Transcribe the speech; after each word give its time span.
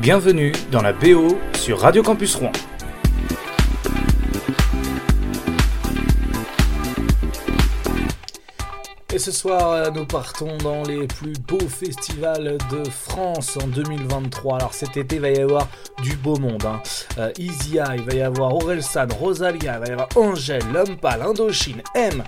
Bienvenue 0.00 0.52
dans 0.72 0.80
la 0.80 0.94
BO 0.94 1.36
sur 1.52 1.80
Radio 1.80 2.02
Campus 2.02 2.34
Rouen. 2.34 2.52
Et 9.12 9.18
ce 9.18 9.30
soir, 9.30 9.92
nous 9.92 10.06
partons 10.06 10.56
dans 10.56 10.84
les 10.84 11.06
plus 11.06 11.34
beaux 11.46 11.68
festivals 11.68 12.56
de 12.70 12.88
France 12.88 13.58
en 13.62 13.66
2023. 13.66 14.56
Alors 14.56 14.72
cet 14.72 14.96
été, 14.96 15.16
il 15.16 15.20
va 15.20 15.28
y 15.28 15.38
avoir 15.38 15.68
du 16.02 16.16
beau 16.16 16.36
monde. 16.38 16.64
Hein. 16.64 16.80
Euh, 17.18 17.30
Isia, 17.36 17.94
il 17.94 18.02
va 18.02 18.14
y 18.14 18.22
avoir 18.22 18.54
Orelsan, 18.54 19.08
Rosalia, 19.18 19.74
il 19.74 19.80
va 19.80 19.86
y 19.86 19.90
avoir 19.90 20.08
Angèle, 20.16 20.62
Lumpal, 20.72 21.20
Indochine, 21.20 21.82
M, 21.94 22.22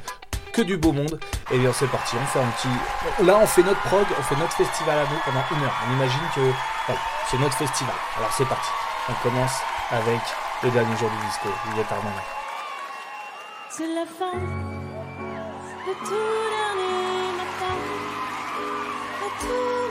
que 0.52 0.62
du 0.62 0.76
beau 0.76 0.92
monde. 0.92 1.18
Et 1.50 1.58
bien 1.58 1.72
c'est 1.72 1.88
parti, 1.88 2.16
on 2.20 2.26
fait 2.26 2.40
un 2.40 2.50
petit... 2.50 3.24
Là 3.24 3.38
on 3.40 3.46
fait 3.46 3.62
notre 3.62 3.80
prog, 3.82 4.06
on 4.18 4.22
fait 4.22 4.36
notre 4.36 4.52
festival 4.52 4.98
à 4.98 5.02
nous 5.02 5.18
pendant 5.24 5.44
une 5.50 5.64
heure. 5.64 5.74
On 5.88 5.92
imagine 5.94 6.28
que 6.34 6.52
c'est 7.30 7.38
notre 7.38 7.56
festival. 7.56 7.94
Alors 8.18 8.32
c'est 8.32 8.48
parti. 8.48 8.70
On 9.08 9.14
commence 9.28 9.60
avec 9.90 10.20
le 10.62 10.70
dernier 10.70 10.96
jour 10.96 11.10
du 11.10 11.26
disco, 11.26 11.48
Juliette 11.68 11.90
Armanet. 11.90 12.22
C'est 13.68 13.88
la 13.88 14.04
fin 14.06 14.38
de 15.86 15.92
tout 16.04 16.14
dernier 16.50 16.92
de 19.20 19.28
tout 19.40 19.81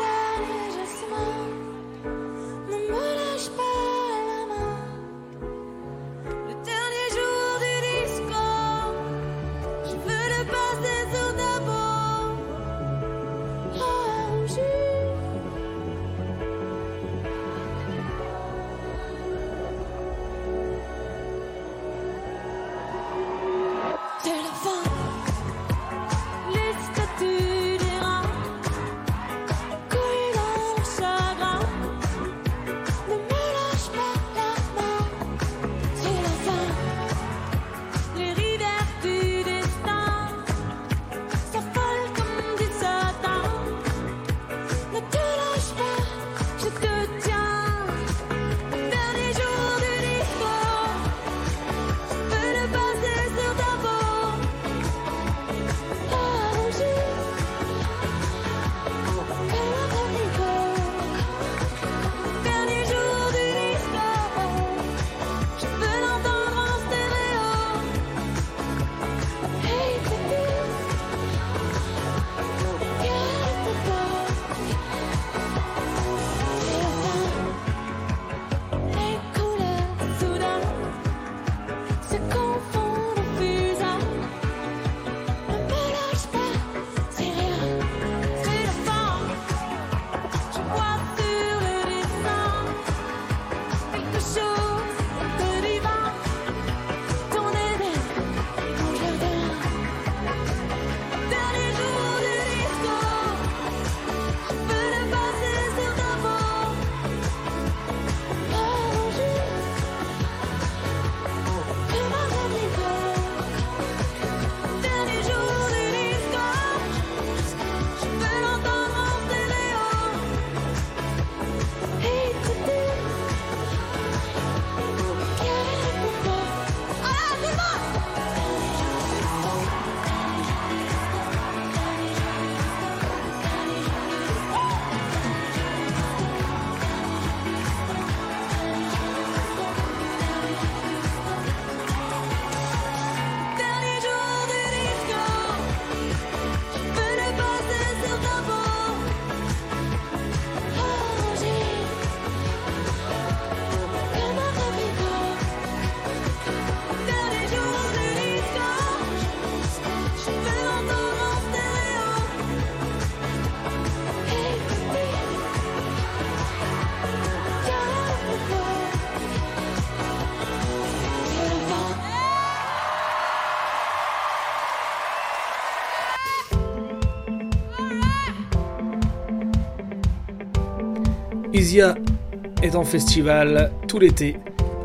Est 181.72 182.76
en 182.76 182.84
festival 182.84 183.72
tout 183.88 183.98
l'été 183.98 184.36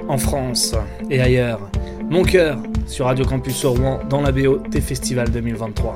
en 0.09 0.19
France 0.19 0.73
et 1.11 1.21
ailleurs. 1.21 1.59
Mon 2.09 2.23
cœur 2.23 2.59
sur 2.87 3.07
Radio 3.07 3.25
Campus 3.25 3.65
Rouen 3.65 3.99
dans 4.09 4.21
la 4.21 4.31
BO 4.31 4.59
des 4.71 4.81
festivals 4.81 5.31
2023. 5.33 5.95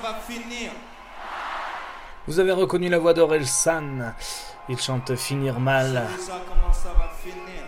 Ça 0.00 0.12
va 0.12 0.14
finir. 0.20 0.70
Vous 2.26 2.38
avez 2.38 2.52
reconnu 2.52 2.88
la 2.88 2.98
voix 2.98 3.14
d'Orelsan. 3.14 4.14
Il 4.68 4.78
chante 4.78 5.16
Finir 5.16 5.58
mal 5.60 6.06
ça 6.72 6.90
va 6.90 7.08
finir. 7.08 7.64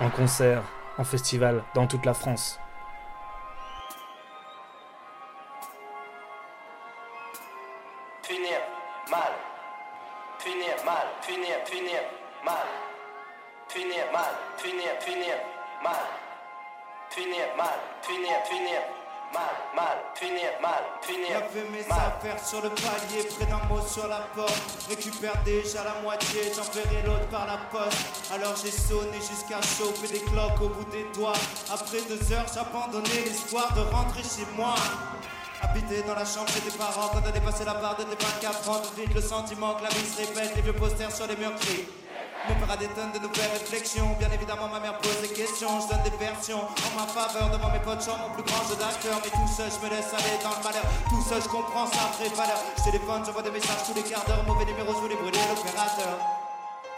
en 0.00 0.08
concert, 0.10 0.62
en 0.96 1.04
festival, 1.04 1.64
dans 1.74 1.86
toute 1.86 2.06
la 2.06 2.14
France. 2.14 2.58
finir 8.22 8.60
mal, 9.10 9.32
finir 10.38 10.76
mal, 10.84 11.06
finir, 11.22 11.56
finir 11.64 12.02
mal, 12.44 12.66
finir 13.68 14.12
mal, 14.12 14.32
finir, 14.58 15.00
finir 15.00 15.36
mal, 15.82 16.06
finir 17.10 17.48
mal, 17.56 17.78
finir, 18.02 18.36
finir 18.44 18.97
mal, 19.32 19.54
mal, 19.74 19.98
finir 20.14 20.50
mal, 20.60 20.82
finir 21.02 21.30
Y'avait 21.30 21.68
mes 21.70 21.86
mal. 21.88 21.98
affaires 21.98 22.44
sur 22.44 22.62
le 22.62 22.70
palier, 22.70 23.24
près 23.36 23.46
d'un 23.46 23.62
mot 23.68 23.80
sur 23.86 24.06
la 24.08 24.20
porte. 24.34 24.86
Récupère 24.88 25.36
déjà 25.44 25.84
la 25.84 26.00
moitié, 26.02 26.52
j'enverrai 26.54 27.02
l'autre 27.06 27.28
par 27.30 27.46
la 27.46 27.58
poste. 27.70 27.98
Alors 28.32 28.54
j'ai 28.62 28.70
sonné 28.70 29.18
jusqu'à 29.18 29.60
chauffer 29.62 30.08
des 30.12 30.20
cloques 30.20 30.60
au 30.60 30.68
bout 30.68 30.90
des 30.90 31.06
doigts. 31.14 31.32
Après 31.72 32.00
deux 32.08 32.32
heures, 32.32 32.46
j'abandonnais 32.52 33.22
l'espoir 33.24 33.72
de 33.74 33.80
rentrer 33.94 34.22
chez 34.22 34.46
moi. 34.56 34.74
Habiter 35.60 36.02
dans 36.02 36.14
la 36.14 36.24
chambre 36.24 36.46
de 36.54 36.70
tes 36.70 36.78
parents 36.78 37.08
quand 37.12 37.20
t'as 37.20 37.32
dépassé 37.32 37.64
la 37.64 37.74
barre 37.74 37.96
de 37.96 38.04
tes 38.04 38.24
24 38.24 38.70
ans, 38.70 38.80
tu 38.94 39.00
vite 39.00 39.14
le 39.14 39.20
sentiment 39.20 39.74
que 39.74 39.82
la 39.82 39.88
vie 39.88 40.06
se 40.06 40.18
répète, 40.18 40.54
les 40.54 40.62
vieux 40.62 40.72
posters 40.72 41.10
sur 41.10 41.26
les 41.26 41.34
murs 41.36 41.54
crient. 41.56 41.84
Mon 42.46 42.54
père 42.54 42.70
a 42.70 42.76
des 42.76 42.86
tonnes 42.94 43.10
de 43.10 43.18
nouvelles 43.18 43.50
réflexions. 43.50 44.14
Bien 44.18 44.30
évidemment, 44.30 44.68
ma 44.68 44.78
mère 44.78 44.96
pose 44.98 45.20
des 45.22 45.34
questions. 45.34 45.80
Je 45.82 45.88
donne 45.90 46.04
des 46.06 46.16
versions 46.16 46.62
en 46.62 46.90
ma 46.94 47.06
faveur 47.10 47.50
devant 47.50 47.70
mes 47.72 47.80
potes. 47.80 48.06
Mon 48.06 48.30
plus 48.34 48.46
grand 48.46 48.62
jeu 48.68 48.76
d'acteur. 48.76 49.18
Mais 49.24 49.30
tout 49.30 49.50
seul, 49.50 49.66
je 49.66 49.80
me 49.82 49.90
laisse 49.90 50.14
aller 50.14 50.38
dans 50.44 50.54
le 50.54 50.62
malheur. 50.62 50.86
Tout 51.10 51.22
seul, 51.26 51.42
je 51.42 51.48
comprends 51.48 51.90
sa 51.90 52.14
vraie 52.14 52.30
valeur. 52.36 52.62
Je 52.78 52.82
téléphone, 52.84 53.24
j'envoie 53.26 53.42
des 53.42 53.50
messages 53.50 53.82
tous 53.82 53.94
les 53.94 54.06
quarts 54.06 54.24
d'heure. 54.24 54.44
Mauvais 54.46 54.64
numéro, 54.70 54.94
je 54.94 55.00
voulais 55.02 55.18
brûler 55.18 55.42
l'opérateur. 55.50 56.14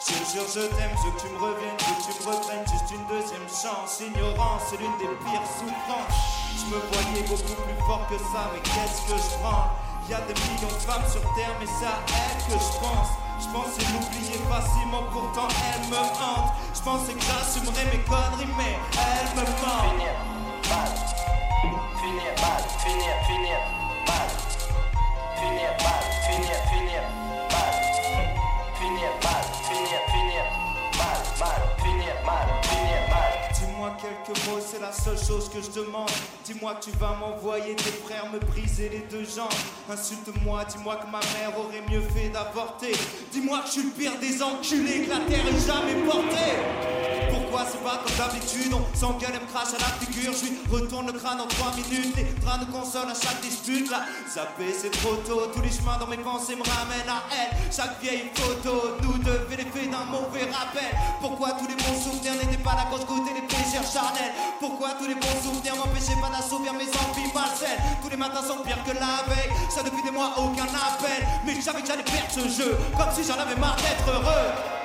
Je 0.01 0.17
jure, 0.33 0.49
je 0.49 0.65
t'aime, 0.77 0.93
je 0.97 1.05
veux 1.09 1.13
que 1.13 1.21
tu 1.21 1.29
me 1.29 1.39
reviennes, 1.41 1.77
je 1.77 1.85
veux 1.85 1.97
que 1.97 2.05
tu 2.05 2.13
me 2.21 2.33
reprennes. 2.33 2.65
Juste 2.69 2.91
une 2.93 3.07
deuxième 3.09 3.49
chance. 3.49 4.01
Ignorance, 4.01 4.63
c'est 4.69 4.77
l'une 4.77 4.97
des 5.01 5.13
pires 5.25 5.49
souffrances. 5.57 6.17
Je 6.57 6.65
me 6.69 6.81
voyais 6.89 7.25
beaucoup 7.29 7.57
plus 7.65 7.81
fort 7.85 8.05
que 8.09 8.17
ça, 8.33 8.49
mais 8.53 8.61
qu'est-ce 8.61 9.09
que 9.09 9.17
je 9.17 9.29
prends? 9.41 9.73
Y 10.09 10.15
a 10.15 10.21
des 10.21 10.35
millions 10.37 10.73
de 10.73 10.85
femmes 10.85 11.09
sur 11.09 11.21
terre, 11.37 11.57
mais 11.61 11.69
à 11.85 11.97
elle 12.07 12.41
que 12.45 12.57
je 12.61 12.73
pense. 12.81 13.30
Je 13.41 13.49
pensais 13.49 13.87
l'oublier 13.93 14.39
facilement, 14.51 15.05
pourtant 15.11 15.49
elle 15.73 15.89
me 15.89 15.97
hante. 15.97 16.53
Je 16.75 16.81
pensais 16.83 17.15
que 17.15 17.23
j'assumerais 17.23 17.87
mes 17.91 18.03
conneries, 18.05 18.53
mais 18.59 18.79
elle 18.93 19.31
me 19.35 19.45
ment. 19.63 19.81
finir 19.89 20.13
mal, 20.69 20.93
finir 22.01 22.33
mal, 22.43 22.63
finir, 22.85 23.17
finir 23.27 23.61
mal, 24.07 24.29
finir 25.41 25.73
mal, 25.81 26.03
finir, 26.27 26.59
finir 26.69 27.03
mal, 27.51 27.73
finir 28.79 29.13
mal, 29.25 29.45
finir, 29.69 30.01
finir 30.13 30.45
mal, 30.99 31.21
mal, 31.41 31.63
finir 31.83 32.17
mal, 32.27 32.50
quelques 34.01 34.37
mots, 34.47 34.59
c'est 34.61 34.81
la 34.81 34.93
seule 34.93 35.19
chose 35.19 35.49
que 35.49 35.61
je 35.61 35.71
demande. 35.71 36.11
Dis-moi 36.45 36.75
que 36.75 36.85
tu 36.85 36.91
vas 36.99 37.17
m'envoyer 37.21 37.75
tes 37.77 37.93
frères 38.05 38.27
me 38.33 38.39
briser 38.39 38.89
les 38.89 39.05
deux 39.11 39.25
jambes. 39.25 39.49
Insulte-moi, 39.91 40.65
dis-moi 40.65 40.97
que 40.97 41.07
ma 41.07 41.21
mère 41.21 41.59
aurait 41.59 41.83
mieux 41.91 42.03
fait 42.15 42.29
d'avorter. 42.31 42.93
Dis-moi 43.33 43.61
que 43.61 43.67
je 43.67 43.73
suis 43.73 43.83
le 43.83 43.91
pire 43.91 44.19
des 44.21 44.43
enculés 44.43 45.05
que 45.05 45.11
la 45.11 45.21
terre 45.21 45.47
ait 45.47 45.67
jamais 45.67 46.03
porté. 46.07 47.01
Pourquoi 47.51 47.67
c'est 47.71 47.83
pas 47.83 48.01
comme 48.05 48.17
d'habitude 48.17 48.73
On 48.73 48.97
s'engueule 48.97 49.35
et 49.35 49.41
me 49.41 49.51
crache 49.51 49.75
à 49.75 49.79
la 49.79 49.91
figure 49.99 50.33
Je 50.33 50.47
lui 50.47 50.59
retourne 50.71 51.07
le 51.07 51.13
crâne 51.13 51.41
en 51.41 51.47
3 51.47 51.75
minutes 51.77 52.15
Les 52.17 52.25
trains 52.41 52.59
nous 52.59 52.71
consolent 52.71 53.11
à 53.11 53.15
chaque 53.15 53.41
dispute 53.41 53.91
Là, 53.91 54.03
zapper 54.33 54.73
c'est 54.73 54.91
trop 54.91 55.17
tôt 55.27 55.51
Tous 55.53 55.61
les 55.63 55.71
chemins 55.71 55.99
dans 55.99 56.07
mes 56.07 56.19
pensées 56.19 56.55
me 56.55 56.63
ramènent 56.63 57.11
à 57.11 57.23
elle 57.35 57.57
Chaque 57.75 58.01
vieille 58.01 58.31
photo 58.35 58.97
Nous 59.03 59.19
deux 59.19 59.47
fait 59.51 59.57
l'effet 59.57 59.87
d'un 59.87 60.05
mauvais 60.11 60.47
rappel 60.51 60.91
Pourquoi 61.21 61.53
tous 61.59 61.67
les 61.67 61.75
bons 61.75 61.99
souvenirs 61.99 62.35
n'étaient 62.35 62.63
pas 62.63 62.77
quand 62.91 62.99
je 62.99 63.07
goûtais 63.07 63.35
les 63.35 63.47
Pourquoi 64.59 64.91
tous 64.99 65.07
les 65.07 65.15
bons 65.15 65.43
souvenirs 65.43 65.77
m'empêchaient 65.77 66.21
pas 66.21 66.29
d'assouvir 66.29 66.73
mes 66.73 66.89
envies 66.89 67.33
malsaines? 67.33 67.79
Tous 68.03 68.09
les 68.09 68.17
matins 68.17 68.43
sont 68.43 68.63
pires 68.65 68.83
que 68.85 68.91
la 68.91 69.23
veille. 69.33 69.51
Ça 69.69 69.83
depuis 69.83 70.03
des 70.03 70.11
mois 70.11 70.33
aucun 70.39 70.65
appel. 70.65 71.27
Mais 71.45 71.55
je 71.55 71.61
savais 71.61 71.81
que 71.81 71.87
j'allais 71.87 72.03
perdre 72.03 72.31
ce 72.31 72.49
jeu. 72.49 72.79
Comme 72.97 73.13
si 73.13 73.23
j'en 73.23 73.39
avais 73.39 73.55
marre 73.57 73.77
d'être 73.77 74.09
heureux 74.09 74.80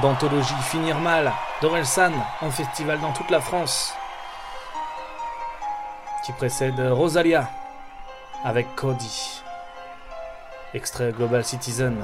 d'anthologie 0.00 0.54
Finir 0.62 0.98
mal 0.98 1.32
d'Orelsan 1.60 2.12
en 2.40 2.50
festival 2.50 3.00
dans 3.00 3.12
toute 3.12 3.30
la 3.30 3.40
France. 3.40 3.94
Qui 6.24 6.32
précède 6.32 6.78
Rosalia 6.80 7.48
avec 8.44 8.74
Cody. 8.76 9.42
Extrait 10.74 11.12
Global 11.12 11.44
Citizen. 11.44 11.96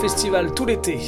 festival 0.00 0.54
tout 0.54 0.64
l'été. 0.64 0.98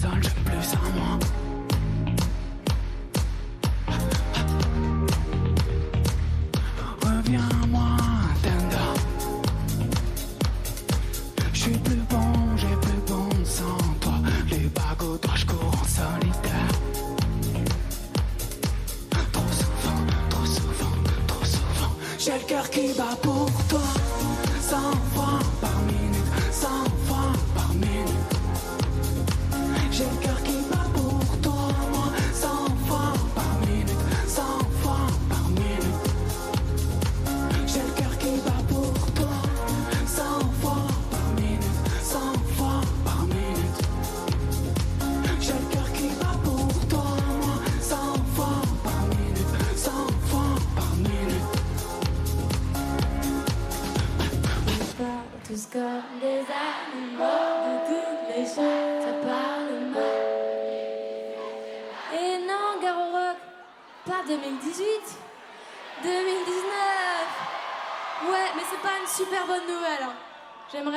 Sollen 0.00 0.29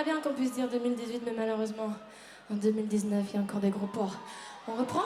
J'aimerais 0.03 0.21
bien 0.21 0.31
qu'on 0.31 0.35
puisse 0.35 0.53
dire 0.53 0.67
2018, 0.67 1.21
mais 1.25 1.33
malheureusement, 1.37 1.89
en 2.51 2.55
2019, 2.55 3.25
il 3.29 3.35
y 3.35 3.39
a 3.39 3.41
encore 3.41 3.59
des 3.59 3.69
gros 3.69 3.87
porcs. 3.87 4.17
On 4.67 4.73
reprend? 4.73 5.03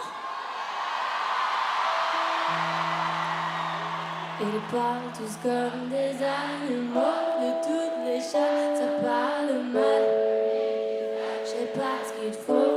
Ils 4.39 4.71
parlent 4.71 5.11
tous 5.15 5.37
comme 5.43 5.89
des 5.89 6.15
animaux 6.23 7.01
de 7.41 7.63
toutes 7.63 8.05
les 8.05 8.19
chattes, 8.19 8.77
ça 8.77 8.87
parle 9.03 9.61
mal. 9.71 10.03
Je 11.43 11.49
sais 11.49 11.71
pas 11.75 11.97
ce 12.05 12.13
qu'il 12.21 12.33
faut. 12.33 12.76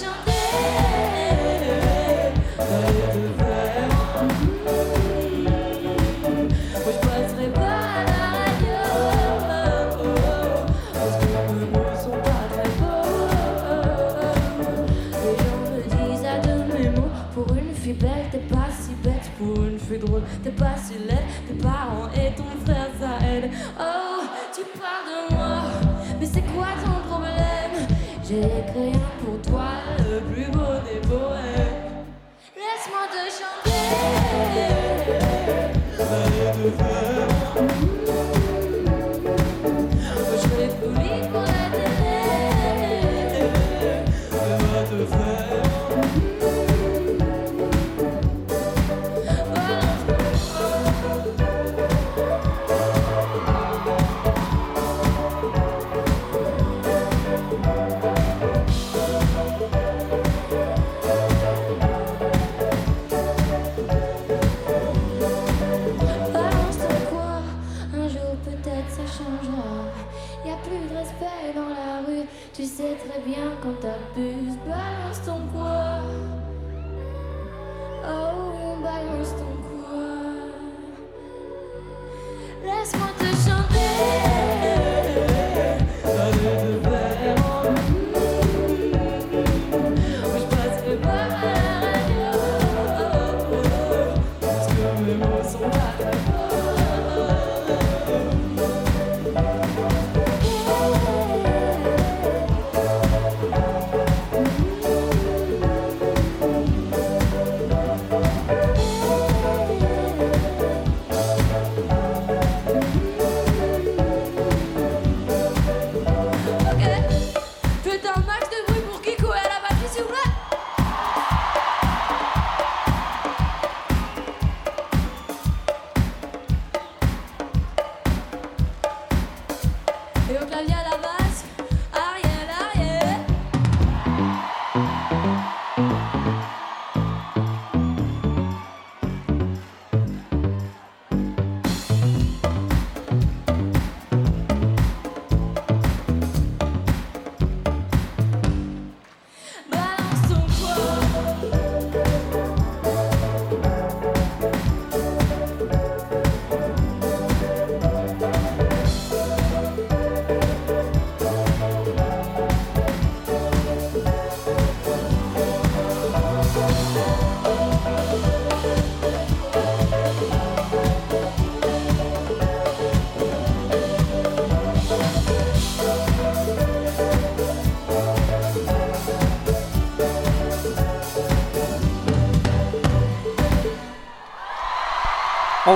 i'm 0.00 0.14
chanter. 0.14 0.27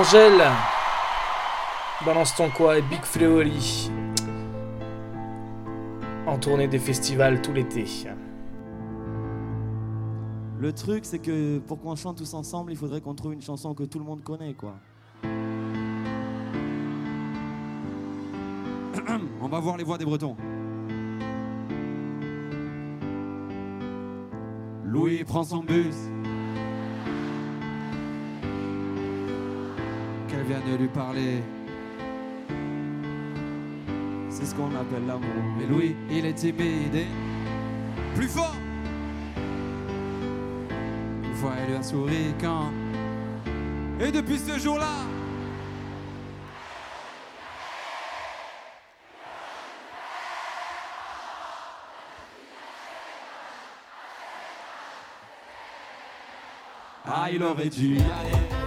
Angèle, 0.03 0.43
balance 2.05 2.35
ton 2.35 2.49
quoi 2.49 2.77
et 2.77 2.81
Big 2.81 3.01
Fleoli. 3.03 3.89
En 6.27 6.37
tournée 6.37 6.67
des 6.67 6.79
festivals 6.79 7.41
tout 7.41 7.53
l'été. 7.53 7.85
Le 10.59 10.73
truc, 10.73 11.05
c'est 11.05 11.19
que 11.19 11.59
pour 11.59 11.79
qu'on 11.79 11.95
chante 11.95 12.17
tous 12.17 12.33
ensemble, 12.33 12.73
il 12.73 12.77
faudrait 12.77 12.99
qu'on 12.99 13.15
trouve 13.15 13.31
une 13.31 13.41
chanson 13.41 13.73
que 13.73 13.83
tout 13.83 13.97
le 13.97 14.03
monde 14.03 14.21
connaît, 14.23 14.53
quoi. 14.53 14.73
On 19.41 19.47
va 19.47 19.59
voir 19.61 19.77
les 19.77 19.85
voix 19.85 19.97
des 19.97 20.03
Bretons. 20.03 20.35
Louis 24.83 25.23
prend 25.23 25.45
son 25.45 25.63
bus. 25.63 25.95
Qu'elle 30.47 30.61
vienne 30.61 30.77
lui 30.77 30.87
parler. 30.87 31.41
C'est 34.29 34.45
ce 34.45 34.55
qu'on 34.55 34.75
appelle 34.75 35.05
l'amour. 35.07 35.43
Mais 35.57 35.65
Louis, 35.65 35.95
il 36.11 36.25
est 36.25 36.33
timide 36.33 36.95
et 36.95 37.07
plus 38.15 38.27
fort. 38.27 38.55
Une 41.23 41.35
fois, 41.35 41.51
elle 41.61 41.69
lui 41.69 41.75
a 41.77 41.81
quand. 42.41 42.71
Et 43.99 44.11
depuis 44.11 44.37
ce 44.37 44.57
jour-là, 44.59 44.85
Ah, 57.05 57.29
il 57.31 57.43
aurait 57.43 57.69
dû 57.69 57.95
y 57.95 57.99
aller. 57.99 58.62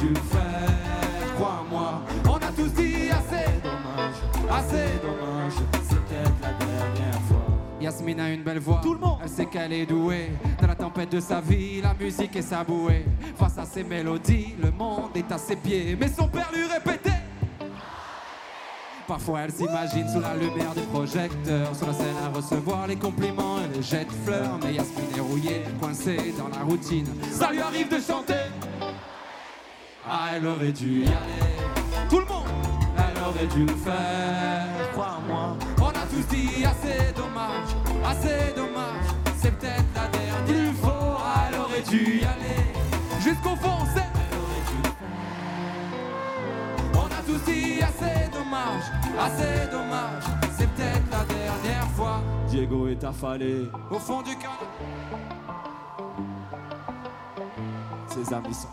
Dû 0.00 0.08
le 0.10 0.14
faire, 0.14 1.34
crois-moi. 1.36 2.02
on 2.28 2.36
a 2.36 2.52
tous 2.52 2.72
dit 2.80 3.10
assez, 3.10 3.46
Dommage, 3.62 4.14
assez. 4.50 4.86
dommage, 5.02 5.54
peut-être 5.72 6.32
la 6.40 6.66
dernière 6.66 7.20
fois. 7.22 7.46
Yasmine 7.80 8.20
a 8.20 8.30
une 8.30 8.42
belle 8.42 8.60
voix. 8.60 8.80
Tout 8.82 8.94
le 8.94 9.00
monde. 9.00 9.18
Elle 9.22 9.28
sait 9.28 9.46
qu'elle 9.46 9.72
est 9.72 9.86
douée. 9.86 10.30
Dans 10.60 10.68
la 10.68 10.74
tempête 10.76 11.10
de 11.10 11.20
sa 11.20 11.40
vie, 11.40 11.80
la 11.82 11.94
musique 11.94 12.36
est 12.36 12.42
sa 12.42 12.62
bouée. 12.62 13.04
Face 13.36 13.58
à 13.58 13.64
ses 13.64 13.82
mélodies, 13.82 14.54
le 14.62 14.70
monde 14.70 15.10
est 15.16 15.30
à 15.32 15.38
ses 15.38 15.56
pieds. 15.56 15.96
Mais 15.98 16.08
son 16.08 16.28
père 16.28 16.50
lui 16.54 16.64
répétait. 16.66 17.10
Parfois 19.08 19.40
elle 19.40 19.52
s'imagine 19.52 20.06
sous 20.06 20.20
la 20.20 20.34
lumière 20.36 20.74
des 20.74 20.82
projecteurs 20.82 21.74
Sur 21.74 21.86
la 21.86 21.94
scène 21.94 22.14
à 22.22 22.28
recevoir 22.36 22.86
les 22.86 22.96
compliments 22.96 23.56
et 23.58 23.74
les 23.74 23.82
jets 23.82 24.04
de 24.04 24.12
fleurs 24.12 24.58
Mais 24.62 24.74
Yasmine 24.74 25.06
est 25.16 25.20
rouillée, 25.20 25.62
coincée 25.80 26.34
dans 26.36 26.48
la 26.54 26.62
routine 26.62 27.06
Ça 27.32 27.50
lui 27.50 27.60
arrive 27.60 27.88
de 27.88 27.98
chanter 28.00 28.34
elle 30.34 30.46
aurait 30.46 30.72
dû 30.72 31.02
y 31.04 31.06
aller. 31.06 32.06
Tout 32.08 32.18
le 32.20 32.24
monde 32.26 32.46
Elle 32.96 33.22
aurait 33.22 33.46
dû 33.46 33.64
le 33.66 33.74
faire, 33.76 34.66
crois-moi. 34.92 35.56
On 35.80 35.88
a 35.88 36.06
tous 36.10 36.26
dit 36.34 36.64
assez 36.64 37.12
dommage, 37.14 37.70
c'est 39.36 39.52
peut-être 39.58 39.84
la 39.94 40.06
dernière. 40.08 40.74
Fort, 40.82 41.22
elle 41.48 41.58
aurait 41.60 41.82
dû 41.82 42.20
y 42.20 42.24
aller. 42.24 42.72
Jusqu'au 43.20 43.56
fond, 43.56 43.84
c'est. 43.94 44.00
Elle 44.00 44.38
aurait 44.38 44.64
dû 44.70 44.76
le 44.82 44.88
faire. 44.88 45.06
On 46.94 47.06
a 47.06 47.22
tous 47.26 47.42
dit 47.50 47.80
assez 47.82 48.28
dommage, 48.30 48.86
assez 49.20 49.70
dommage, 49.70 50.24
c'est 50.56 50.68
peut-être 50.70 51.10
la 51.10 51.24
dernière 51.24 51.88
fois. 51.96 52.20
Diego 52.48 52.88
est 52.88 53.04
affalé, 53.04 53.68
Au 53.90 53.98
fond 53.98 54.22
du 54.22 54.36
cœur. 54.36 54.58
ses 58.08 58.32
amis 58.34 58.54
sont. 58.54 58.68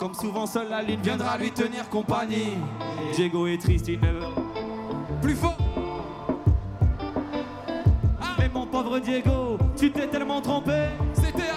Comme 0.00 0.14
souvent, 0.14 0.46
seule 0.46 0.70
la 0.70 0.80
ligne 0.80 1.02
viendra 1.02 1.36
lui 1.36 1.50
tenir 1.50 1.86
compagnie. 1.90 2.56
Diego 3.14 3.46
est 3.46 3.60
triste, 3.60 3.86
il 3.88 4.00
ne 4.00 4.06
veut. 4.06 4.26
Plus 5.20 5.34
fort. 5.34 5.58
Mais 8.38 8.48
mon 8.48 8.66
pauvre 8.66 8.98
Diego, 8.98 9.58
tu 9.76 9.92
t'es 9.92 10.06
tellement 10.06 10.40
trompé. 10.40 10.86
C'était. 11.12 11.52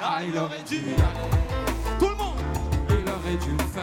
Ah, 0.00 0.20
il 0.24 0.38
aurait 0.38 0.62
dû. 0.62 0.82
Tout 1.98 2.08
le 2.08 2.14
monde 2.14 2.38
Il 2.90 3.10
aurait 3.10 3.36
dû 3.44 3.50
le 3.50 3.64
faire 3.64 3.82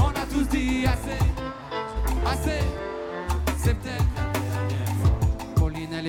On 0.00 0.08
a 0.08 0.26
tous 0.30 0.46
dit 0.48 0.84
Assez 0.84 1.33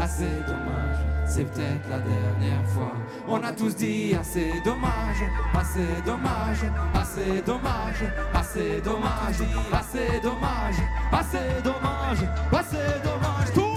assez 0.00 0.30
dommage 0.46 0.98
C'est 1.26 1.44
peut-être 1.44 1.88
la 1.90 1.98
dernière 1.98 2.64
fois. 2.68 2.92
On 3.26 3.42
a 3.42 3.52
tous 3.52 3.74
dit 3.76 4.14
assez 4.18 4.52
dommage, 4.64 5.22
assez 5.54 5.86
dommage 6.04 6.64
Assez 6.94 7.42
dommage, 7.44 8.04
assez 8.34 8.80
dommage 8.80 9.42
Assez 9.72 10.20
dommage, 10.22 10.80
assez 11.12 11.62
dommage 11.62 12.22
Assez 12.52 13.00
dommage. 13.04 13.52
Tout 13.54 13.60
le 13.60 13.67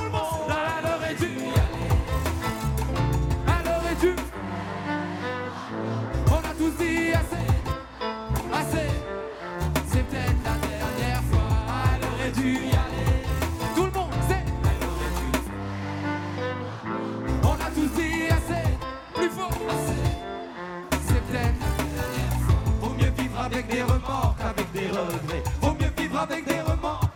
Vaut 24.74 25.74
mieux 25.74 25.92
vivre 25.98 26.20
avec 26.20 26.46
des 26.46 26.62
remords. 26.62 27.10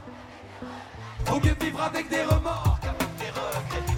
Vaut 1.26 1.40
mieux 1.40 1.56
vivre 1.60 1.82
avec 1.82 2.10
des 2.10 2.24
remords. 2.24 2.80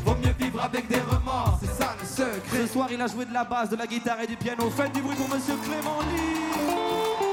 Vaut 0.05 0.15
mieux 0.15 0.33
vivre 0.39 0.63
avec 0.63 0.87
des 0.87 0.99
remords, 0.99 1.59
c'est 1.61 1.73
ça 1.73 1.95
le 1.99 2.05
secret. 2.05 2.61
Ce 2.61 2.67
soir, 2.67 2.87
il 2.91 3.01
a 3.01 3.07
joué 3.07 3.25
de 3.25 3.33
la 3.33 3.43
basse, 3.43 3.69
de 3.69 3.75
la 3.75 3.87
guitare 3.87 4.21
et 4.21 4.27
du 4.27 4.37
piano. 4.37 4.69
Faites 4.69 4.93
du 4.93 5.01
bruit 5.01 5.15
pour 5.15 5.27
Monsieur 5.27 5.55
Clément 5.55 5.99
Lee. 6.01 7.26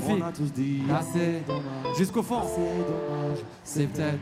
Magnifique. 0.00 0.24
On 0.24 0.26
a 0.28 0.32
tous 0.32 0.52
dit 0.52 0.82
Assez. 0.98 1.42
Jusqu'au 1.96 2.22
fond. 2.22 2.42
c'est 2.44 2.60
dommage. 2.60 3.38
C'est 3.64 3.86
peut-être 3.86 4.20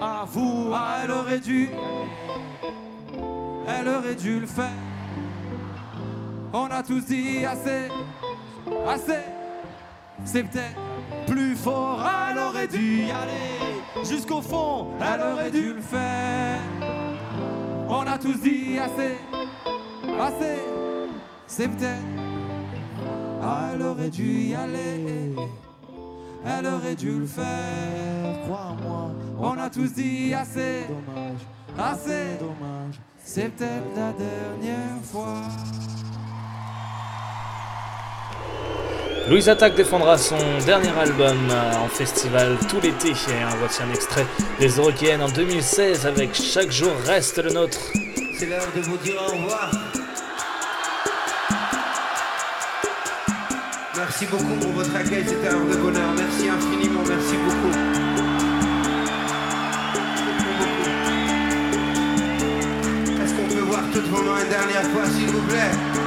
la. 0.00 0.06
À 0.06 0.24
vous, 0.24 0.70
Ah, 0.74 1.00
elle 1.04 1.10
aurait 1.10 1.40
dû. 1.40 1.68
Elle 3.68 3.88
aurait 3.88 4.14
dû 4.14 4.40
le 4.40 4.46
faire. 4.46 4.70
On 6.52 6.66
a 6.66 6.82
tous 6.82 7.04
dit 7.06 7.44
assez. 7.44 7.88
Assez. 8.88 9.20
C'est 10.24 10.42
peut-être. 10.44 10.76
plus 11.26 11.54
fort, 11.56 12.00
elle 12.30 12.38
aurait 12.38 12.68
dû 12.68 13.02
y 13.02 13.10
aller 13.10 14.04
jusqu'au 14.04 14.40
fond, 14.40 14.88
Elle 15.00 15.20
aurait 15.22 15.50
dû 15.50 15.72
le 15.74 15.80
faire. 15.80 16.58
On 17.88 18.00
a 18.06 18.18
tous 18.18 18.40
dit 18.40 18.78
assez. 18.78 19.16
Assez. 20.20 20.58
C'est 21.46 21.68
peut-être. 21.68 22.02
Ah, 23.42 23.70
Elle 23.74 23.82
aurait 23.82 24.10
dû 24.10 24.48
y 24.48 24.54
aller. 24.54 25.05
Elle 26.46 26.66
aurait 26.66 26.94
dû 26.94 27.18
le 27.18 27.26
faire. 27.26 27.44
Crois-moi, 28.44 29.10
On 29.40 29.58
a 29.58 29.68
tous 29.68 29.92
dit 29.92 30.32
assez. 30.32 30.84
dommage, 30.88 31.40
Assez. 31.78 32.38
dommage. 32.38 33.00
C'est 33.24 33.48
peut-être 33.48 33.96
la 33.96 34.12
dernière 34.12 35.02
fois. 35.02 35.42
Louise 39.28 39.48
Attaque 39.48 39.74
défendra 39.74 40.16
son 40.16 40.36
dernier 40.64 40.96
album 40.96 41.36
euh, 41.50 41.72
en 41.84 41.88
festival 41.88 42.56
tout 42.68 42.76
l'été. 42.80 43.12
Voici 43.58 43.82
un 43.82 43.90
extrait 43.92 44.24
des 44.60 44.68
Eurokéennes 44.68 45.20
en 45.22 45.28
2016 45.28 46.06
avec 46.06 46.32
Chaque 46.34 46.70
jour 46.70 46.92
reste 47.04 47.38
le 47.42 47.50
nôtre. 47.50 47.78
C'est 48.38 48.46
l'heure 48.46 48.68
de 48.76 48.82
vous 48.82 48.96
dire 48.98 49.20
au 49.26 49.32
revoir. 49.32 49.70
Merci 53.96 54.26
beaucoup 54.26 54.56
pour 54.60 54.72
votre 54.72 54.94
accueil, 54.94 55.24
c'était 55.26 55.48
un 55.48 55.56
vrai 55.56 55.78
bonheur. 55.78 56.12
Merci 56.18 56.50
infiniment, 56.50 57.00
merci 57.08 57.34
beaucoup. 57.36 57.72
Est-ce 63.22 63.34
qu'on 63.34 63.54
peut 63.54 63.64
voir 63.66 63.82
tout 63.94 64.02
pendant 64.10 64.36
une 64.36 64.48
dernière 64.50 64.82
fois, 64.90 65.06
s'il 65.06 65.28
vous 65.28 65.42
plaît? 65.48 66.05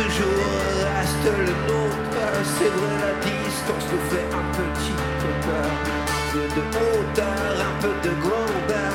Chaque 0.00 0.12
jour 0.12 0.28
reste 0.96 1.38
le 1.38 1.44
nôtre. 1.44 2.20
C'est 2.58 2.68
vrai, 2.68 2.94
la 3.02 3.12
distance 3.22 3.84
nous 3.92 4.10
fait 4.10 4.24
un 4.32 4.44
petit 4.56 4.94
peu 5.20 5.32
peur. 5.46 5.70
Peu 6.32 6.44
de 6.56 6.62
hauteur, 6.78 7.66
un 7.68 7.82
peu 7.82 8.08
de 8.08 8.14
grandeur. 8.22 8.92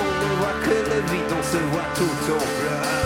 On 0.00 0.28
ne 0.28 0.36
voit 0.40 0.58
que 0.64 0.90
le 0.90 1.00
vide, 1.12 1.32
on 1.38 1.42
se 1.44 1.58
voit 1.70 1.90
tout 1.94 2.32
en 2.32 2.38
pleurs. 2.38 3.01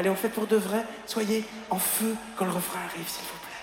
Allez, 0.00 0.08
on 0.08 0.14
fait 0.14 0.30
pour 0.30 0.46
de 0.46 0.56
vrai. 0.56 0.82
Soyez 1.04 1.44
en 1.68 1.78
feu 1.78 2.16
quand 2.34 2.46
le 2.46 2.52
refrain 2.52 2.80
arrive, 2.88 3.06
s'il 3.06 3.22
vous 3.22 3.38
plaît. 3.38 3.60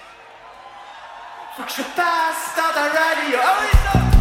Faut 1.55 1.63
que 1.63 1.71
je 1.71 1.95
passe 1.95 2.55
dans 2.55 2.79
radio. 2.79 3.39
Ah 3.41 4.16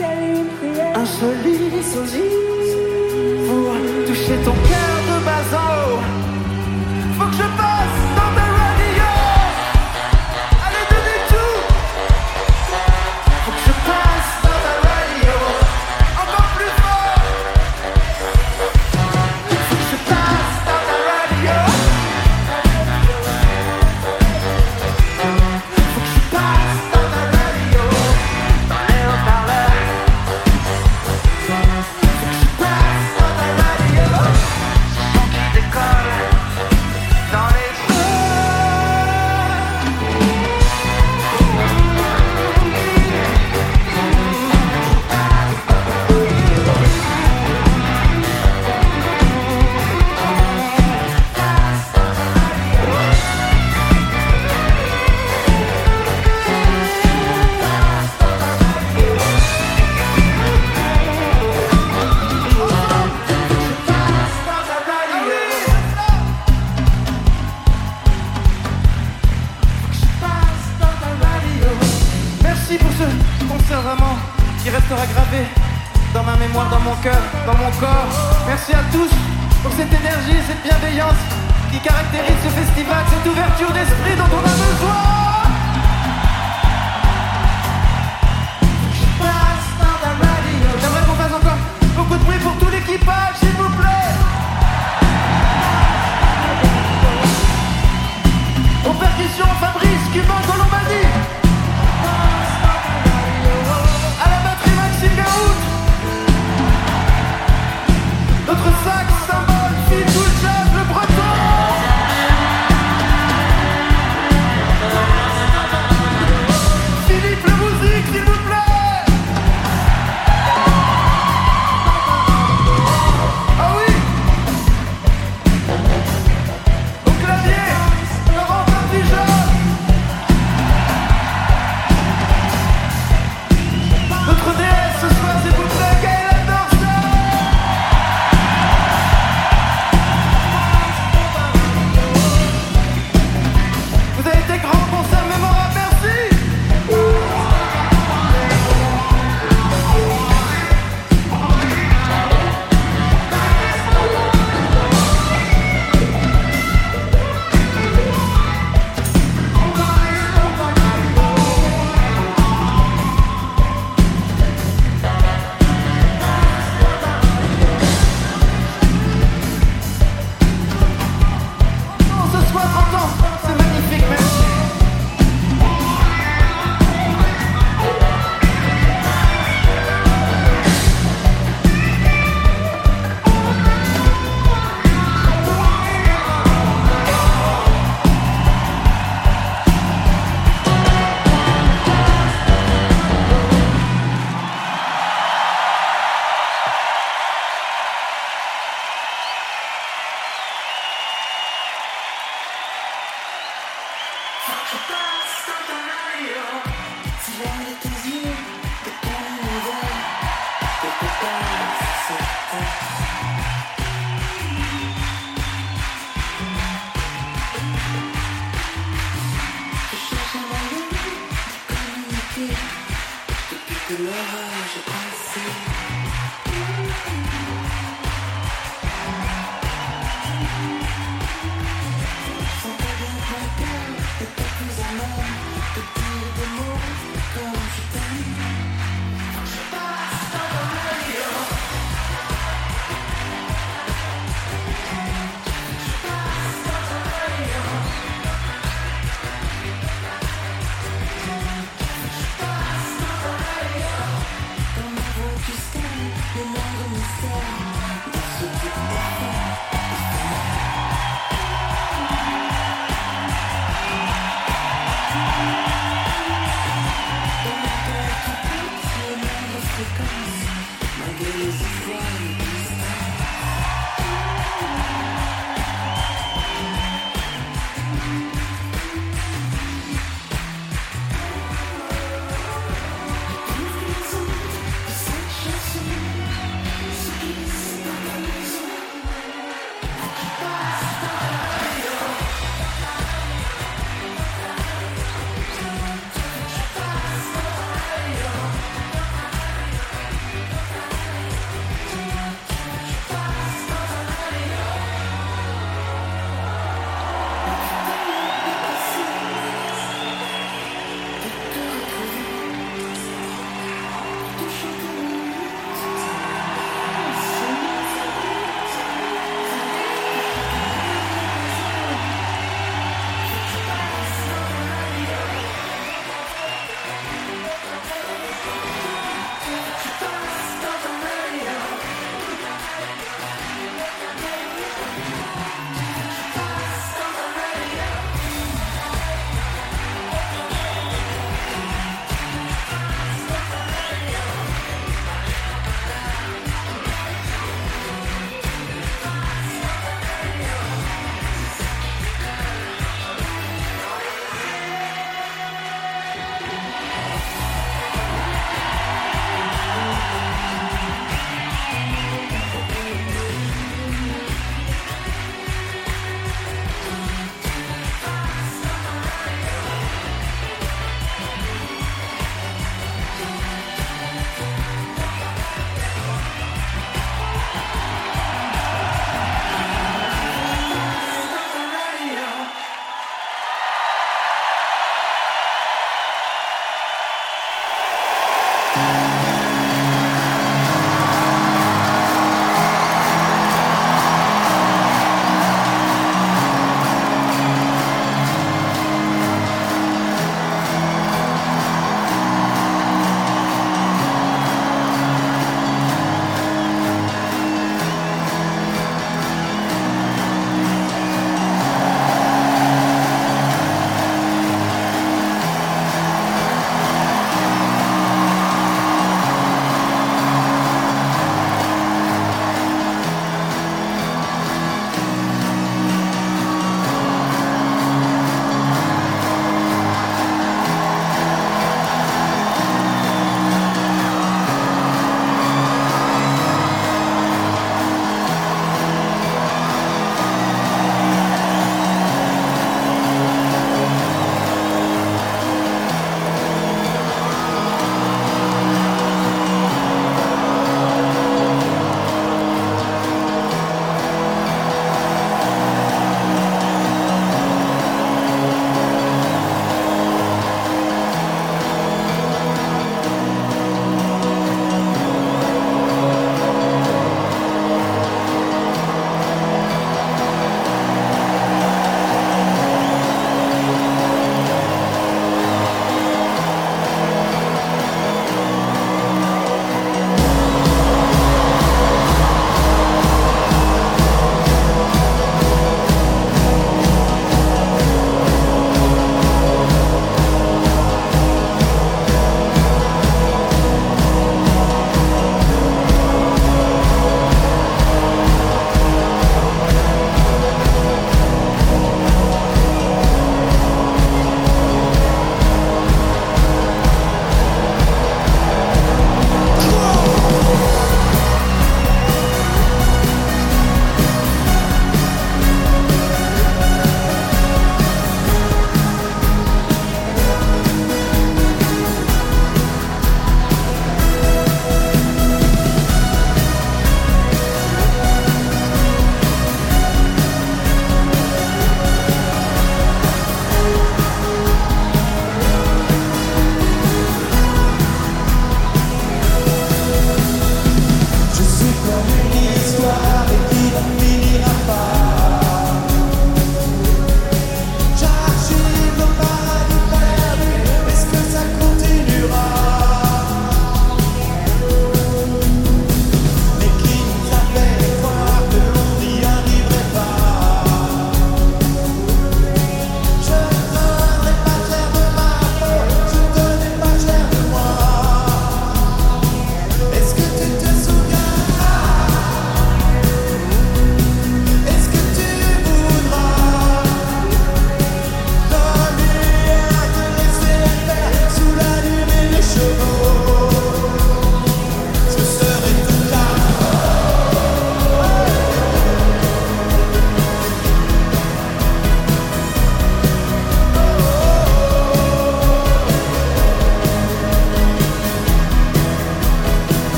Un 0.00 1.04
joli 1.04 1.82
sourire 1.82 2.32
pour 3.46 4.06
toucher 4.06 4.36
ton 4.44 4.52
cœur 4.52 4.96
de 5.08 5.16
maso. 5.24 5.98
Faut 7.18 7.26
que 7.26 7.36
je 7.36 7.56
parte. 7.58 7.71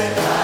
será. 0.00 0.39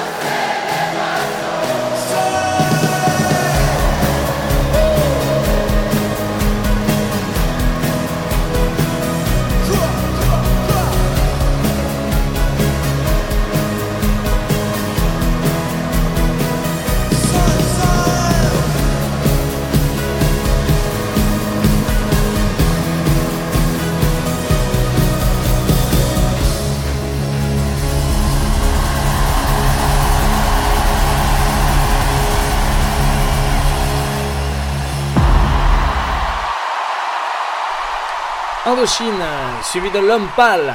Indochine, 38.77 39.24
suivi 39.62 39.91
de 39.91 40.01
L'Homme 40.01 40.29
Pâle, 40.37 40.74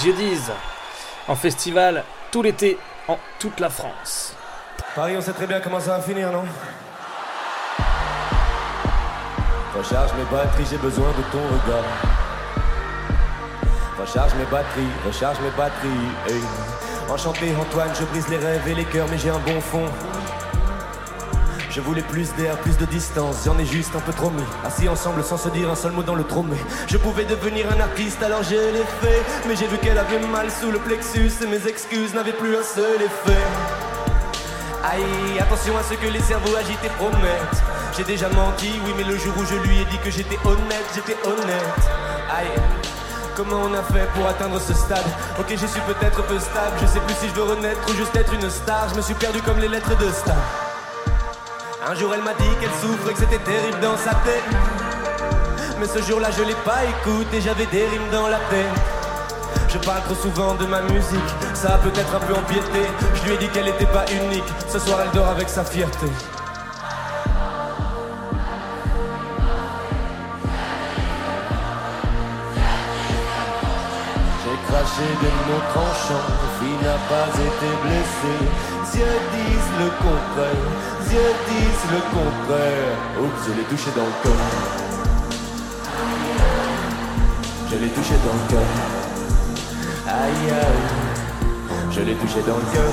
Dieu 0.00 0.12
disent, 0.12 0.52
en 1.26 1.34
festival 1.34 2.04
tout 2.30 2.42
l'été 2.42 2.78
en 3.08 3.16
toute 3.38 3.58
la 3.58 3.70
France. 3.70 4.34
Paris, 4.94 5.14
on 5.16 5.22
sait 5.22 5.32
très 5.32 5.46
bien 5.46 5.58
comment 5.58 5.80
ça 5.80 5.96
va 5.96 6.02
finir, 6.02 6.30
non? 6.30 6.44
Recharge 9.74 10.12
mes 10.12 10.24
batteries, 10.24 10.66
j'ai 10.70 10.76
besoin 10.76 11.08
de 11.08 11.22
ton 11.32 11.38
regard. 11.38 11.84
Recharge 13.98 14.34
mes 14.34 14.44
batteries, 14.44 14.92
recharge 15.06 15.40
mes 15.40 15.50
batteries. 15.56 16.44
Enchanté 17.08 17.54
Antoine, 17.58 17.94
je 17.98 18.04
brise 18.04 18.28
les 18.28 18.36
rêves 18.36 18.68
et 18.68 18.74
les 18.74 18.84
cœurs, 18.84 19.06
mais 19.10 19.16
j'ai 19.16 19.30
un 19.30 19.38
bon 19.38 19.58
fond. 19.62 19.86
Je 21.70 21.82
voulais 21.82 22.02
plus 22.02 22.34
d'air, 22.34 22.56
plus 22.58 22.76
de 22.78 22.86
distance, 22.86 23.42
j'en 23.44 23.58
ai 23.58 23.66
juste 23.66 23.94
un 23.94 24.00
peu 24.00 24.12
trop 24.12 24.30
mis. 24.30 24.42
Assis 24.64 24.88
ensemble 24.88 25.22
sans 25.22 25.36
se 25.36 25.50
dire 25.50 25.70
un 25.70 25.74
seul 25.74 25.92
mot 25.92 26.02
dans 26.02 26.14
le 26.14 26.24
tromé. 26.24 26.56
Je 26.86 26.96
pouvais 26.96 27.24
devenir 27.24 27.66
un 27.70 27.80
artiste, 27.80 28.22
alors 28.22 28.42
je 28.42 28.54
l'ai 28.54 28.86
fait. 29.02 29.22
Mais 29.46 29.54
j'ai 29.54 29.66
vu 29.66 29.76
qu'elle 29.78 29.98
avait 29.98 30.18
mal 30.18 30.50
sous 30.50 30.70
le 30.70 30.78
plexus 30.78 31.30
et 31.42 31.46
mes 31.46 31.66
excuses 31.68 32.14
n'avaient 32.14 32.32
plus 32.32 32.56
un 32.56 32.62
seul 32.62 32.96
effet. 32.96 33.44
Aïe, 34.82 35.38
attention 35.38 35.76
à 35.76 35.82
ce 35.82 35.94
que 35.94 36.06
les 36.06 36.20
cerveaux 36.20 36.56
agités 36.56 36.88
promettent. 36.98 37.62
J'ai 37.96 38.04
déjà 38.04 38.28
menti, 38.30 38.70
oui, 38.86 38.94
mais 38.96 39.04
le 39.04 39.18
jour 39.18 39.34
où 39.36 39.44
je 39.44 39.56
lui 39.68 39.80
ai 39.80 39.84
dit 39.84 39.98
que 39.98 40.10
j'étais 40.10 40.38
honnête, 40.44 40.86
j'étais 40.94 41.18
honnête. 41.26 41.80
Aïe. 42.34 42.62
Comment 43.36 43.62
on 43.70 43.74
a 43.74 43.82
fait 43.82 44.08
pour 44.14 44.26
atteindre 44.26 44.60
ce 44.60 44.72
stade? 44.74 45.04
Ok 45.38 45.46
je 45.50 45.66
suis 45.66 45.80
peut-être 45.82 46.24
peu 46.24 46.40
stable 46.40 46.76
Je 46.82 46.86
sais 46.88 46.98
plus 46.98 47.14
si 47.20 47.28
je 47.28 47.34
veux 47.34 47.44
renaître 47.44 47.78
ou 47.88 47.94
juste 47.94 48.16
être 48.16 48.34
une 48.34 48.50
star 48.50 48.88
Je 48.88 48.96
me 48.96 49.00
suis 49.00 49.14
perdu 49.14 49.40
comme 49.42 49.60
les 49.60 49.68
lettres 49.68 49.96
de 49.96 50.10
star 50.10 50.67
Un 51.90 51.94
jour 51.94 52.12
elle 52.14 52.22
m'a 52.22 52.34
dit 52.34 52.44
qu'elle 52.60 52.68
souffre 52.82 53.08
et 53.08 53.14
que 53.14 53.18
c'était 53.18 53.38
terrible 53.38 53.80
dans 53.80 53.96
sa 53.96 54.10
tête. 54.10 54.44
Mais 55.80 55.86
ce 55.86 56.02
jour-là 56.06 56.28
je 56.36 56.42
l'ai 56.42 56.56
pas 56.56 56.84
écouté 56.84 57.40
J'avais 57.40 57.64
des 57.64 57.86
rimes 57.86 58.10
dans 58.12 58.28
la 58.28 58.36
tête. 58.50 58.66
Je 59.70 59.78
parle 59.78 60.02
trop 60.02 60.14
souvent 60.14 60.54
de 60.54 60.66
ma 60.66 60.82
musique 60.82 61.30
Ça 61.54 61.76
a 61.76 61.78
peut-être 61.78 62.14
un 62.14 62.20
peu 62.20 62.34
empiété. 62.34 62.82
Je 63.14 63.24
lui 63.24 63.34
ai 63.36 63.38
dit 63.38 63.48
qu'elle 63.48 63.64
n'était 63.64 63.86
pas 63.86 64.04
unique 64.12 64.44
Ce 64.68 64.78
soir 64.78 64.98
elle 65.02 65.10
dort 65.12 65.28
avec 65.28 65.48
sa 65.48 65.64
fierté 65.64 66.08
J'ai 74.88 75.04
craché 75.04 75.14
des 75.20 75.34
mots 75.46 75.64
tranchants, 75.72 76.28
fille 76.58 76.78
n'a 76.82 76.98
pas 77.08 77.28
été 77.28 77.68
blessée. 77.82 78.40
Dieu 78.92 79.10
disent 79.34 79.74
le 79.78 79.88
contraire, 79.98 80.68
Dieu 81.08 81.26
disent 81.48 81.88
le 81.92 82.00
contraire. 82.16 82.96
Oups, 83.20 83.40
je 83.46 83.52
l'ai 83.52 83.64
touché 83.64 83.90
dans 83.96 84.04
le 84.04 84.16
cœur. 84.22 84.40
Je 87.70 87.76
l'ai 87.76 87.88
touché 87.88 88.14
dans 88.24 88.34
le 88.34 88.44
cœur. 88.50 88.68
Aïe 90.06 90.50
aïe, 90.50 90.86
je 91.90 92.00
l'ai 92.00 92.14
touché 92.14 92.40
dans 92.46 92.56
le 92.56 92.68
cœur. 92.72 92.92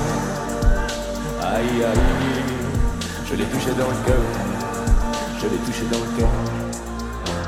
Aïe 1.42 1.84
aïe, 1.84 2.44
je 3.28 3.34
l'ai 3.36 3.46
touché 3.46 3.70
dans 3.70 3.88
le 3.88 4.00
cœur. 4.06 4.24
Je 5.40 5.46
l'ai 5.46 5.58
touché 5.58 5.84
dans 5.90 5.98
le 5.98 6.18
cœur. 6.18 6.28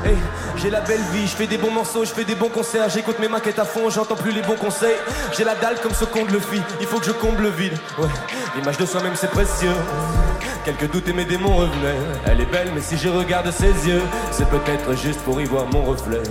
Hey, 0.05 0.17
j'ai 0.61 0.69
la 0.69 0.81
belle 0.81 1.01
vie, 1.13 1.25
je 1.25 1.35
fais 1.35 1.47
des 1.47 1.57
bons 1.57 1.71
morceaux, 1.71 2.03
je 2.03 2.11
fais 2.11 2.25
des 2.25 2.35
bons 2.35 2.49
concerts, 2.49 2.89
j'écoute 2.89 3.19
mes 3.19 3.27
maquettes 3.27 3.59
à 3.59 3.65
fond, 3.65 3.89
j'entends 3.89 4.15
plus 4.15 4.31
les 4.31 4.41
bons 4.41 4.55
conseils. 4.55 4.95
J'ai 5.37 5.43
la 5.43 5.55
dalle 5.55 5.79
comme 5.81 5.93
ce 5.93 6.05
qu'on 6.05 6.25
le 6.25 6.39
fit, 6.39 6.61
il 6.81 6.87
faut 6.87 6.99
que 6.99 7.05
je 7.05 7.11
comble 7.11 7.43
le 7.43 7.49
vide. 7.49 7.73
Ouais, 7.97 8.07
l'image 8.55 8.77
de 8.77 8.85
soi-même 8.85 9.13
c'est 9.15 9.29
précieux. 9.29 9.73
Quelques 10.65 10.91
doutes 10.91 11.07
et 11.07 11.13
mes 11.13 11.25
démons 11.25 11.55
revenaient. 11.55 11.95
Elle 12.25 12.41
est 12.41 12.51
belle, 12.51 12.71
mais 12.73 12.81
si 12.81 12.97
je 12.97 13.09
regarde 13.09 13.49
ses 13.51 13.71
yeux, 13.87 14.01
c'est 14.31 14.49
peut-être 14.49 14.95
juste 14.97 15.21
pour 15.21 15.39
y 15.39 15.45
voir 15.45 15.65
mon 15.67 15.83
reflet. 15.83 16.21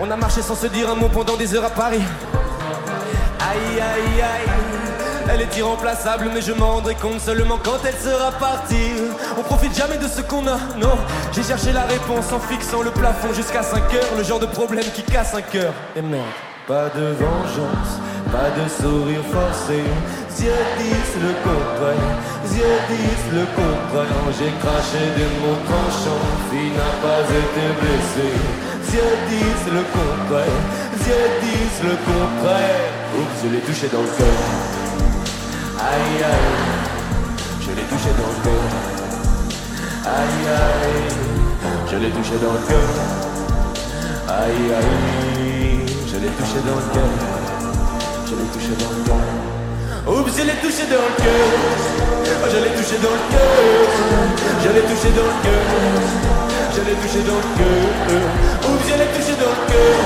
On 0.00 0.10
a 0.10 0.16
marché 0.16 0.42
sans 0.42 0.54
se 0.54 0.66
dire 0.66 0.90
un 0.90 0.94
mot 0.94 1.08
pendant 1.08 1.36
des 1.36 1.54
heures 1.54 1.64
à 1.64 1.70
Paris. 1.70 2.02
Aïe 3.40 3.80
aïe 3.80 4.22
aïe. 4.22 5.05
Elle 5.28 5.42
est 5.42 5.56
irremplaçable, 5.56 6.30
mais 6.32 6.40
je 6.40 6.52
m'en 6.52 6.74
rendrai 6.76 6.94
compte 6.94 7.20
seulement 7.20 7.58
quand 7.62 7.78
elle 7.84 7.98
sera 7.98 8.30
partie. 8.32 8.92
On 9.36 9.42
profite 9.42 9.76
jamais 9.76 9.98
de 9.98 10.06
ce 10.06 10.20
qu'on 10.20 10.46
a, 10.46 10.58
non. 10.78 10.96
J'ai 11.34 11.42
cherché 11.42 11.72
la 11.72 11.82
réponse 11.82 12.32
en 12.32 12.38
fixant 12.38 12.82
le 12.82 12.90
plafond 12.90 13.32
jusqu'à 13.34 13.62
5 13.62 13.78
heures, 13.94 14.16
le 14.16 14.22
genre 14.22 14.38
de 14.38 14.46
problème 14.46 14.84
qui 14.94 15.02
casse 15.02 15.34
un 15.34 15.42
cœur. 15.42 15.72
Et 15.96 16.02
merde. 16.02 16.24
Pas 16.68 16.88
de 16.96 17.14
vengeance, 17.14 17.92
pas 18.32 18.50
de 18.58 18.68
sourire 18.68 19.22
forcé. 19.32 19.82
Dieu 20.36 20.52
disent 20.78 21.22
le 21.22 21.32
contraire, 21.46 22.16
Dieu 22.50 22.70
disent 22.90 23.32
le 23.32 23.46
contraire. 23.54 24.26
J'ai 24.38 24.52
craché 24.62 25.02
des 25.16 25.30
mots 25.42 25.62
tranchants, 25.66 26.26
fille 26.50 26.70
n'a 26.70 26.92
pas 27.02 27.22
été 27.22 27.64
blessée. 27.80 28.34
Dieu 28.90 29.08
disent 29.28 29.72
le 29.72 29.82
contraire, 29.94 30.60
Dieu 31.04 31.20
disent 31.40 31.82
le 31.84 31.96
contraire. 32.04 32.90
Oups, 33.18 33.44
je 33.44 33.48
l'ai 33.48 33.60
touché 33.60 33.88
dans 33.88 34.02
le 34.02 34.08
cœur. 34.08 34.65
Aïe 35.78 36.24
aïe, 36.24 36.56
je 37.60 37.70
l'ai 37.76 37.82
touché 37.82 38.10
dans 38.16 38.30
le 38.32 38.38
cœur. 38.44 38.64
Aïe 40.06 40.44
aïe, 40.48 41.04
je 41.90 41.96
l'ai 41.96 42.10
touché 42.10 42.36
dans 42.40 42.54
le 42.54 42.62
cœur. 42.66 42.88
Aïe 44.26 44.72
aïe, 44.72 45.84
je 46.08 46.16
l'ai 46.16 46.32
touché 46.38 46.58
dans 46.64 46.80
le 46.80 46.88
cœur. 46.94 47.12
Je 48.24 48.34
l'ai 48.36 48.48
touché 48.54 48.72
dans 48.80 48.88
le 48.88 49.00
cœur. 49.04 50.16
Oups, 50.16 50.32
je 50.36 50.42
l'ai 50.44 50.56
touché 50.64 50.84
dans 50.88 51.04
le 51.04 51.12
cœur. 51.22 51.46
Oh, 52.40 52.48
je 52.50 52.56
l'ai 52.56 52.72
touché 52.72 52.96
dans 53.04 53.12
le 53.12 53.24
cœur. 53.30 53.84
Je 54.64 54.68
l'ai 54.72 54.82
touché 54.88 55.10
dans 55.12 55.28
le 55.28 55.36
cœur. 55.44 55.64
Je 56.74 56.80
l'ai 56.80 56.96
touché 56.96 57.20
dans 57.28 57.36
le 57.36 57.50
cœur. 57.58 58.24
Oups, 58.64 58.86
je 58.88 58.94
l'ai 58.96 59.08
touché 59.12 59.34
dans 59.36 59.52
le 59.52 59.62
cœur. 59.68 59.96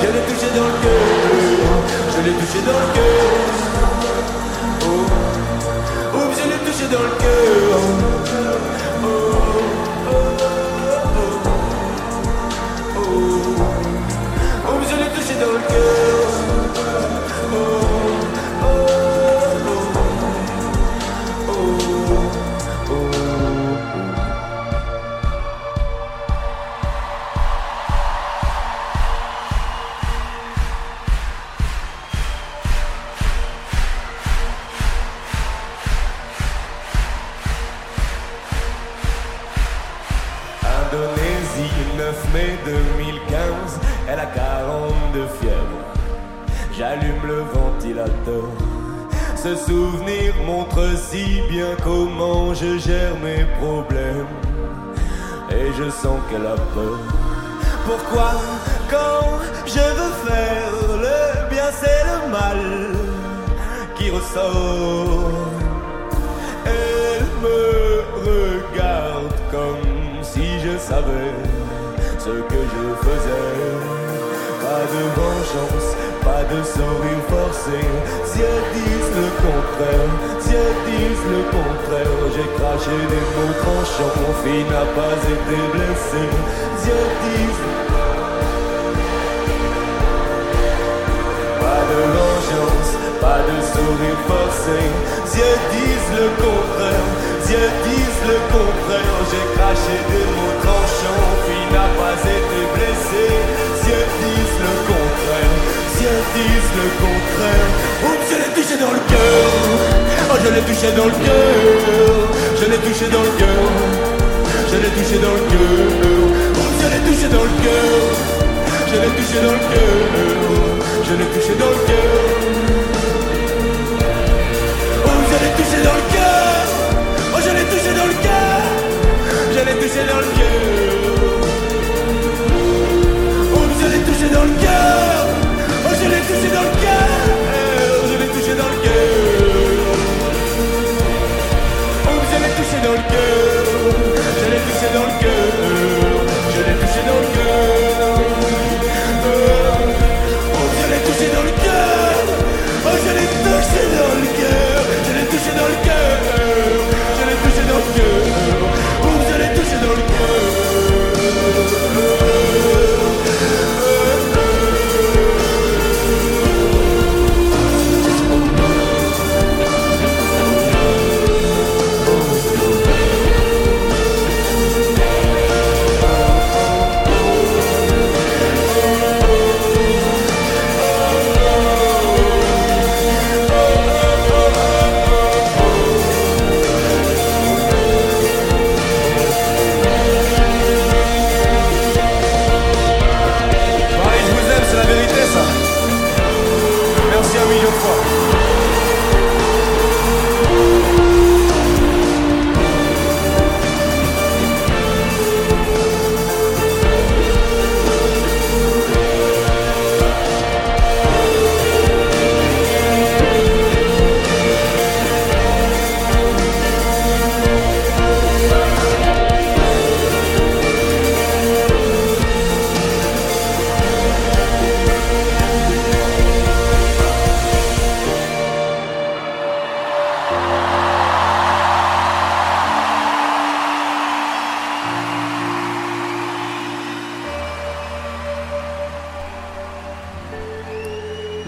Je 0.00 0.06
l'ai 0.06 0.22
touché 0.28 0.48
dans 0.54 0.68
le 0.70 0.76
cœur. 0.86 1.02
Je 2.14 2.20
l'ai 2.22 2.34
touché 2.38 2.60
dans 2.62 2.78
le 2.78 2.88
cœur. 2.94 3.67
Dans 6.90 7.02
le 7.02 7.10
cœur. 7.20 8.87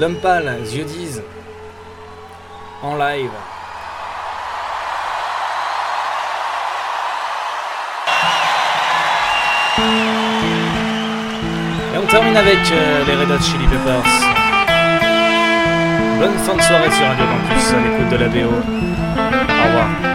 L'homme 0.01 0.15
pâle, 0.15 0.57
yeux 0.75 0.87
en 2.83 2.97
live. 2.97 3.31
Et 11.93 11.99
on 11.99 12.07
termine 12.07 12.35
avec 12.35 12.57
euh, 12.73 13.05
les 13.05 13.15
Red 13.15 13.31
Hot 13.31 13.43
Chili 13.43 13.67
Peppers. 13.67 14.03
Bonne 16.19 16.39
fin 16.39 16.57
de 16.57 16.63
soirée 16.63 16.91
sur 16.93 17.07
Radio 17.07 17.27
Campus 17.27 17.75
à 17.75 17.81
l'écoute 17.83 18.09
de 18.09 18.17
la 18.17 18.29
BO. 18.29 18.49
Au 18.49 19.67
revoir. 19.67 20.10